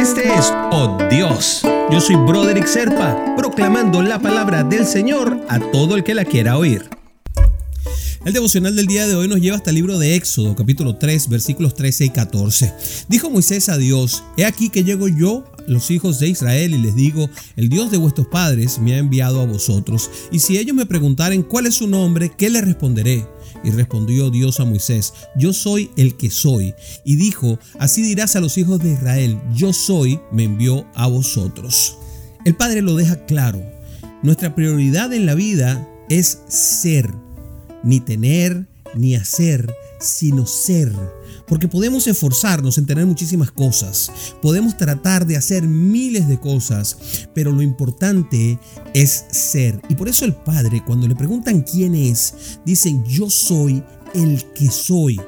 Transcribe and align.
Este 0.00 0.22
es 0.32 0.50
Oh 0.72 0.96
Dios. 1.10 1.60
Yo 1.92 2.00
soy 2.00 2.16
Broderick 2.16 2.66
Serpa, 2.66 3.34
proclamando 3.36 4.00
la 4.00 4.18
palabra 4.18 4.64
del 4.64 4.86
Señor 4.86 5.44
a 5.46 5.60
todo 5.60 5.94
el 5.94 6.04
que 6.04 6.14
la 6.14 6.24
quiera 6.24 6.56
oír. 6.56 6.88
El 8.24 8.32
devocional 8.32 8.74
del 8.74 8.86
día 8.86 9.06
de 9.06 9.14
hoy 9.14 9.28
nos 9.28 9.40
lleva 9.40 9.58
hasta 9.58 9.68
el 9.68 9.76
libro 9.76 9.98
de 9.98 10.14
Éxodo, 10.14 10.56
capítulo 10.56 10.96
3, 10.96 11.28
versículos 11.28 11.74
13 11.74 12.06
y 12.06 12.10
14. 12.10 12.72
Dijo 13.08 13.28
Moisés 13.28 13.68
a 13.68 13.76
Dios, 13.76 14.24
He 14.38 14.46
aquí 14.46 14.70
que 14.70 14.84
llego 14.84 15.06
yo, 15.06 15.44
los 15.66 15.90
hijos 15.90 16.18
de 16.18 16.28
Israel, 16.28 16.74
y 16.74 16.78
les 16.78 16.94
digo, 16.94 17.28
el 17.56 17.68
Dios 17.68 17.90
de 17.90 17.98
vuestros 17.98 18.26
padres 18.28 18.78
me 18.78 18.94
ha 18.94 18.98
enviado 18.98 19.40
a 19.40 19.46
vosotros, 19.46 20.10
y 20.30 20.38
si 20.40 20.58
ellos 20.58 20.74
me 20.74 20.86
preguntaren 20.86 21.42
cuál 21.42 21.66
es 21.66 21.74
su 21.74 21.88
nombre, 21.88 22.32
¿qué 22.36 22.50
les 22.50 22.64
responderé? 22.64 23.26
Y 23.62 23.70
respondió 23.70 24.30
Dios 24.30 24.60
a 24.60 24.64
Moisés, 24.64 25.12
yo 25.36 25.52
soy 25.52 25.90
el 25.96 26.16
que 26.16 26.30
soy. 26.30 26.74
Y 27.04 27.16
dijo, 27.16 27.58
así 27.78 28.02
dirás 28.02 28.36
a 28.36 28.40
los 28.40 28.56
hijos 28.56 28.78
de 28.78 28.92
Israel, 28.92 29.38
yo 29.54 29.72
soy, 29.72 30.20
me 30.32 30.44
envió 30.44 30.86
a 30.94 31.06
vosotros. 31.06 31.96
El 32.44 32.56
Padre 32.56 32.80
lo 32.82 32.94
deja 32.94 33.26
claro, 33.26 33.62
nuestra 34.22 34.54
prioridad 34.54 35.12
en 35.12 35.26
la 35.26 35.34
vida 35.34 35.86
es 36.08 36.40
ser 36.48 37.10
ni 37.82 38.00
tener, 38.00 38.66
ni 38.94 39.14
hacer, 39.14 39.74
sino 40.00 40.46
ser. 40.46 40.92
Porque 41.46 41.68
podemos 41.68 42.06
esforzarnos 42.06 42.78
en 42.78 42.86
tener 42.86 43.06
muchísimas 43.06 43.50
cosas, 43.50 44.10
podemos 44.42 44.76
tratar 44.76 45.26
de 45.26 45.36
hacer 45.36 45.62
miles 45.62 46.28
de 46.28 46.38
cosas, 46.38 47.28
pero 47.34 47.52
lo 47.52 47.62
importante 47.62 48.58
es 48.94 49.24
ser. 49.30 49.80
Y 49.88 49.94
por 49.94 50.08
eso 50.08 50.24
el 50.24 50.34
Padre, 50.34 50.82
cuando 50.86 51.08
le 51.08 51.16
preguntan 51.16 51.62
quién 51.62 51.94
es, 51.94 52.60
dicen, 52.64 53.04
yo 53.04 53.30
soy 53.30 53.82
el 54.14 54.44
que 54.54 54.70
soy 54.70 55.20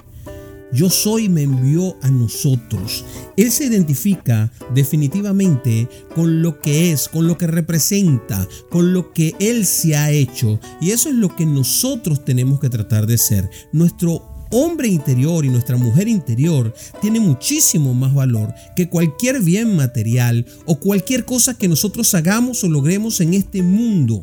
yo 0.72 0.88
soy 0.88 1.28
me 1.28 1.42
envió 1.42 1.96
a 2.00 2.10
nosotros. 2.10 3.04
Él 3.36 3.52
se 3.52 3.66
identifica 3.66 4.50
definitivamente 4.74 5.86
con 6.14 6.40
lo 6.40 6.60
que 6.60 6.92
es, 6.92 7.08
con 7.08 7.26
lo 7.26 7.36
que 7.36 7.46
representa, 7.46 8.48
con 8.70 8.94
lo 8.94 9.12
que 9.12 9.34
Él 9.38 9.66
se 9.66 9.96
ha 9.96 10.10
hecho. 10.10 10.58
Y 10.80 10.92
eso 10.92 11.10
es 11.10 11.16
lo 11.16 11.36
que 11.36 11.44
nosotros 11.44 12.24
tenemos 12.24 12.58
que 12.58 12.70
tratar 12.70 13.06
de 13.06 13.18
ser. 13.18 13.50
Nuestro 13.72 14.31
hombre 14.52 14.86
interior 14.88 15.44
y 15.44 15.48
nuestra 15.48 15.76
mujer 15.76 16.06
interior 16.06 16.72
tiene 17.00 17.18
muchísimo 17.18 17.94
más 17.94 18.14
valor 18.14 18.54
que 18.76 18.88
cualquier 18.88 19.40
bien 19.40 19.74
material 19.74 20.46
o 20.66 20.78
cualquier 20.78 21.24
cosa 21.24 21.54
que 21.54 21.68
nosotros 21.68 22.14
hagamos 22.14 22.62
o 22.62 22.68
logremos 22.68 23.20
en 23.20 23.34
este 23.34 23.62
mundo. 23.62 24.22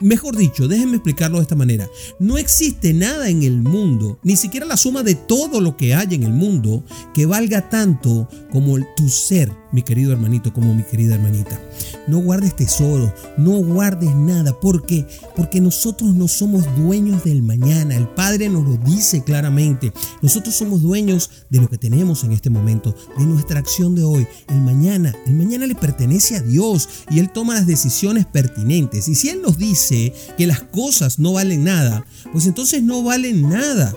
Mejor 0.00 0.34
dicho, 0.34 0.66
déjenme 0.66 0.96
explicarlo 0.96 1.38
de 1.38 1.42
esta 1.42 1.56
manera. 1.56 1.86
No 2.18 2.38
existe 2.38 2.94
nada 2.94 3.28
en 3.28 3.42
el 3.42 3.60
mundo, 3.60 4.18
ni 4.22 4.34
siquiera 4.36 4.64
la 4.64 4.78
suma 4.78 5.02
de 5.02 5.14
todo 5.14 5.60
lo 5.60 5.76
que 5.76 5.94
hay 5.94 6.14
en 6.14 6.22
el 6.22 6.32
mundo, 6.32 6.82
que 7.12 7.26
valga 7.26 7.68
tanto 7.68 8.26
como 8.50 8.78
tu 8.96 9.10
ser, 9.10 9.52
mi 9.72 9.82
querido 9.82 10.12
hermanito, 10.12 10.54
como 10.54 10.74
mi 10.74 10.84
querida 10.84 11.16
hermanita. 11.16 11.60
No 12.08 12.18
guardes 12.20 12.56
tesoro, 12.56 13.12
no 13.36 13.58
guardes 13.58 14.14
nada, 14.14 14.58
porque 14.58 15.06
porque 15.36 15.60
nosotros 15.60 16.14
no 16.14 16.28
somos 16.28 16.64
dueños 16.76 17.24
del 17.24 17.42
mañana. 17.42 17.94
El 17.94 18.08
Padre 18.08 18.48
nos 18.48 18.64
lo 18.64 18.78
dice 18.78 19.22
claramente. 19.22 19.92
Nosotros 20.22 20.54
somos 20.54 20.80
dueños 20.80 21.30
de 21.50 21.60
lo 21.60 21.68
que 21.68 21.78
tenemos 21.78 22.24
en 22.24 22.32
este 22.32 22.50
momento, 22.50 22.94
de 23.18 23.24
nuestra 23.24 23.58
acción 23.58 23.94
de 23.94 24.02
hoy. 24.02 24.26
El 24.48 24.60
mañana, 24.62 25.14
el 25.26 25.34
mañana 25.34 25.66
le 25.66 25.74
pertenece 25.74 26.36
a 26.36 26.42
Dios 26.42 26.88
y 27.10 27.18
él 27.18 27.30
toma 27.30 27.54
las 27.54 27.66
decisiones 27.66 28.26
pertinentes. 28.26 29.08
Y 29.08 29.14
si 29.14 29.28
él 29.28 29.42
nos 29.42 29.58
dice 29.58 29.89
que 29.90 30.46
las 30.46 30.62
cosas 30.62 31.18
no 31.18 31.32
valen 31.32 31.64
nada, 31.64 32.04
pues 32.32 32.46
entonces 32.46 32.82
no 32.82 33.02
valen 33.02 33.48
nada. 33.48 33.94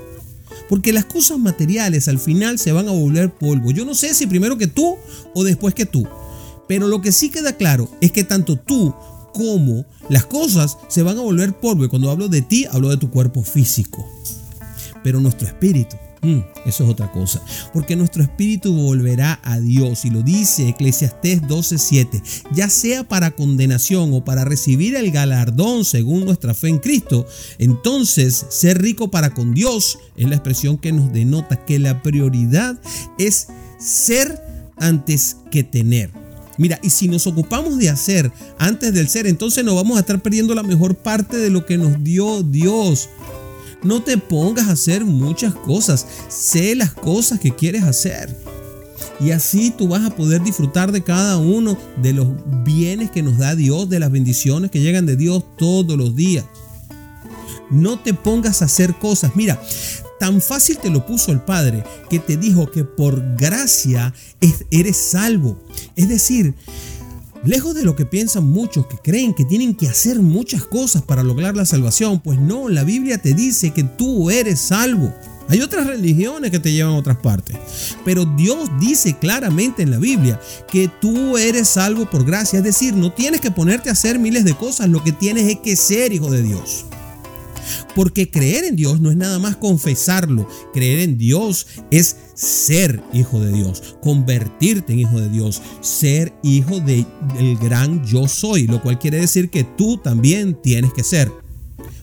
Porque 0.70 0.94
las 0.94 1.06
cosas 1.06 1.38
materiales 1.38 2.08
al 2.08 2.20
final 2.20 2.58
se 2.58 2.72
van 2.72 2.88
a 2.88 2.92
volver 2.92 3.32
polvo. 3.32 3.72
Yo 3.72 3.86
no 3.86 3.96
sé 3.96 4.14
si 4.14 4.28
primero 4.28 4.58
que 4.58 4.68
tú 4.68 4.98
o 5.36 5.44
después 5.44 5.76
que 5.76 5.86
tú. 5.86 6.08
Pero 6.68 6.88
lo 6.88 7.02
que 7.02 7.12
sí 7.12 7.30
queda 7.30 7.58
claro 7.58 7.90
es 8.02 8.12
que 8.12 8.24
tanto 8.24 8.56
tú 8.56 8.94
como 9.34 9.86
las 10.10 10.26
cosas 10.26 10.78
se 10.88 11.04
van 11.04 11.18
a 11.18 11.22
volver 11.22 11.54
polvo. 11.54 11.86
Y 11.86 11.90
cuando 11.90 12.10
hablo 12.10 12.28
de 12.28 12.42
ti, 12.42 12.66
hablo 12.72 12.90
de 12.90 12.98
tu 12.98 13.12
cuerpo 13.12 13.44
físico. 13.44 14.08
Pero 15.04 15.20
nuestro 15.20 15.48
espíritu, 15.48 15.98
mm, 16.24 16.40
eso 16.66 16.84
es 16.84 16.90
otra 16.90 17.12
cosa. 17.12 17.42
Porque 17.74 17.96
nuestro 17.96 18.24
espíritu 18.24 18.74
volverá 18.74 19.40
a 19.44 19.60
Dios. 19.60 20.06
Y 20.06 20.10
lo 20.10 20.22
dice 20.22 20.70
Eclesiastés 20.70 21.42
12:7. 21.44 22.22
Ya 22.54 22.70
sea 22.70 23.04
para 23.04 23.32
condenación 23.32 24.14
o 24.14 24.24
para 24.24 24.46
recibir 24.46 24.96
el 24.96 25.12
galardón 25.12 25.86
según 25.86 26.26
nuestra 26.26 26.54
fe 26.54 26.70
en 26.70 26.80
Cristo. 26.80 27.28
Entonces, 27.60 28.46
ser 28.50 28.82
rico 28.82 29.12
para 29.12 29.34
con 29.34 29.54
Dios 29.54 30.00
es 30.16 30.28
la 30.28 30.36
expresión 30.36 30.78
que 30.78 30.92
nos 30.92 31.12
denota 31.12 31.66
que 31.66 31.80
la 31.80 32.02
prioridad 32.02 32.80
es 33.18 33.48
ser 33.78 34.42
antes 34.78 35.38
que 35.52 35.64
tener. 35.64 36.12
Mira, 36.58 36.80
y 36.84 36.90
si 36.90 37.08
nos 37.08 37.26
ocupamos 37.26 37.78
de 37.78 37.90
hacer 37.90 38.32
antes 38.60 38.94
del 38.94 39.10
ser, 39.10 39.26
entonces 39.26 39.64
nos 39.64 39.76
vamos 39.76 39.98
a 39.98 40.02
estar 40.02 40.22
perdiendo 40.22 40.54
la 40.54 40.64
mejor 40.64 40.96
parte 40.96 41.38
de 41.38 41.50
lo 41.50 41.66
que 41.66 41.78
nos 41.78 42.04
dio 42.04 42.44
Dios. 42.44 43.10
No 43.84 44.02
te 44.02 44.18
pongas 44.18 44.68
a 44.68 44.74
hacer 44.74 45.06
muchas 45.06 45.54
cosas, 45.54 46.06
sé 46.30 46.76
las 46.76 46.94
cosas 46.94 47.40
que 47.40 47.54
quieres 47.56 47.84
hacer. 47.84 48.36
Y 49.20 49.32
así 49.32 49.72
tú 49.72 49.88
vas 49.88 50.06
a 50.06 50.16
poder 50.16 50.42
disfrutar 50.44 50.92
de 50.92 51.04
cada 51.04 51.38
uno 51.38 51.78
de 52.02 52.14
los 52.14 52.28
bienes 52.64 53.12
que 53.12 53.22
nos 53.22 53.38
da 53.38 53.56
Dios, 53.56 53.90
de 53.90 54.00
las 54.00 54.12
bendiciones 54.12 54.72
que 54.72 54.82
llegan 54.82 55.06
de 55.06 55.16
Dios 55.16 55.44
todos 55.58 55.98
los 55.98 56.16
días. 56.16 56.46
No 57.70 58.00
te 58.00 58.14
pongas 58.14 58.62
a 58.62 58.66
hacer 58.66 58.96
cosas. 58.96 59.36
Mira, 59.36 59.60
Tan 60.24 60.42
fácil 60.42 60.78
te 60.78 60.90
lo 60.90 61.06
puso 61.06 61.34
el 61.34 61.42
Padre 61.42 61.84
que 62.10 62.18
te 62.18 62.38
dijo 62.38 62.72
que 62.72 62.86
por 62.86 63.36
gracia 63.36 64.14
eres 64.72 64.96
salvo. 64.96 65.62
Es 65.98 66.08
decir, 66.08 66.56
Lejos 67.46 67.76
de 67.76 67.84
lo 67.84 67.94
que 67.98 68.06
piensan 68.06 68.46
muchos 68.46 68.88
que 68.88 68.98
creen 68.98 69.34
que 69.34 69.44
tienen 69.44 69.76
que 69.76 69.90
hacer 69.90 70.20
muchas 70.20 70.66
cosas 70.66 71.02
para 71.02 71.24
lograr 71.24 71.58
la 71.58 71.66
salvación, 71.66 72.22
pues 72.22 72.40
no, 72.40 72.70
la 72.70 72.86
Biblia 72.86 73.18
te 73.18 73.34
dice 73.34 73.72
que 73.72 73.84
tú 73.84 74.32
eres 74.32 74.62
salvo. 74.62 75.14
Hay 75.50 75.60
otras 75.60 75.86
religiones 75.86 76.52
que 76.52 76.60
te 76.60 76.72
llevan 76.72 76.94
a 76.94 76.98
otras 76.98 77.18
partes, 77.18 77.58
pero 78.06 78.24
Dios 78.24 78.70
dice 78.80 79.18
claramente 79.20 79.84
en 79.84 79.92
la 79.92 79.98
Biblia 79.98 80.40
que 80.72 80.90
tú 81.02 81.38
eres 81.38 81.68
salvo 81.68 82.10
por 82.10 82.24
gracia, 82.24 82.60
es 82.60 82.64
decir, 82.64 82.94
no 82.94 83.12
tienes 83.12 83.42
que 83.42 83.52
ponerte 83.52 83.90
a 83.90 83.92
hacer 83.92 84.20
miles 84.20 84.46
de 84.46 84.56
cosas, 84.56 84.88
lo 84.88 85.04
que 85.04 85.12
tienes 85.12 85.44
es 85.52 85.60
que 85.60 85.76
ser 85.76 86.14
hijo 86.14 86.32
de 86.32 86.44
Dios. 86.44 86.86
Porque 87.96 88.30
creer 88.30 88.66
en 88.66 88.76
Dios 88.76 89.02
no 89.02 89.12
es 89.12 89.18
nada 89.18 89.40
más 89.40 89.56
confesarlo. 89.58 90.48
Creer 90.74 91.00
en 91.00 91.18
Dios 91.18 91.68
es 91.92 92.16
ser 92.34 93.02
hijo 93.14 93.40
de 93.40 93.52
Dios, 93.52 93.96
convertirte 94.02 94.94
en 94.94 95.00
hijo 95.00 95.20
de 95.20 95.30
Dios, 95.30 95.62
ser 95.82 96.34
hijo 96.44 96.80
del 96.80 97.06
gran 97.62 98.04
yo 98.06 98.28
soy, 98.28 98.68
lo 98.68 98.82
cual 98.82 99.00
quiere 99.00 99.20
decir 99.20 99.50
que 99.50 99.64
tú 99.64 99.98
también 99.98 100.60
tienes 100.62 100.94
que 100.94 101.04
ser. 101.04 101.32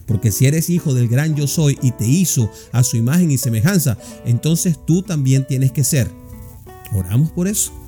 Porque 0.05 0.31
si 0.31 0.45
eres 0.45 0.69
hijo 0.69 0.93
del 0.93 1.07
gran 1.07 1.35
yo 1.35 1.47
soy 1.47 1.77
y 1.81 1.91
te 1.91 2.07
hizo 2.07 2.51
a 2.71 2.83
su 2.83 2.97
imagen 2.97 3.31
y 3.31 3.37
semejanza, 3.37 3.97
entonces 4.25 4.77
tú 4.85 5.03
también 5.03 5.47
tienes 5.47 5.71
que 5.71 5.83
ser. 5.83 6.11
Oramos 6.93 7.31
por 7.31 7.47
eso. 7.47 7.80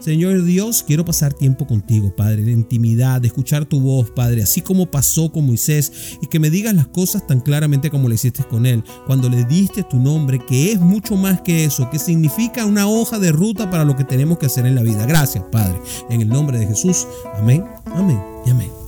Señor 0.00 0.44
Dios, 0.44 0.84
quiero 0.86 1.04
pasar 1.04 1.34
tiempo 1.34 1.66
contigo, 1.66 2.14
Padre, 2.14 2.42
de 2.42 2.52
intimidad, 2.52 3.20
de 3.20 3.28
escuchar 3.28 3.64
tu 3.64 3.80
voz, 3.80 4.10
Padre, 4.10 4.42
así 4.42 4.60
como 4.60 4.90
pasó 4.90 5.30
con 5.30 5.46
Moisés, 5.46 6.18
y 6.22 6.26
que 6.26 6.38
me 6.38 6.50
digas 6.50 6.74
las 6.74 6.86
cosas 6.88 7.26
tan 7.26 7.40
claramente 7.40 7.90
como 7.90 8.08
le 8.08 8.14
hiciste 8.14 8.44
con 8.44 8.66
él, 8.66 8.82
cuando 9.06 9.28
le 9.28 9.44
diste 9.44 9.82
tu 9.82 9.98
nombre, 9.98 10.40
que 10.46 10.72
es 10.72 10.80
mucho 10.80 11.16
más 11.16 11.40
que 11.42 11.64
eso, 11.64 11.88
que 11.90 11.98
significa 11.98 12.64
una 12.64 12.88
hoja 12.88 13.18
de 13.18 13.32
ruta 13.32 13.70
para 13.70 13.84
lo 13.84 13.96
que 13.96 14.04
tenemos 14.04 14.38
que 14.38 14.46
hacer 14.46 14.66
en 14.66 14.74
la 14.74 14.82
vida. 14.82 15.06
Gracias, 15.06 15.44
Padre, 15.50 15.80
en 16.08 16.20
el 16.20 16.28
nombre 16.28 16.58
de 16.58 16.66
Jesús. 16.66 17.06
Amén, 17.36 17.64
amén 17.94 18.20
y 18.46 18.50
amén. 18.50 18.79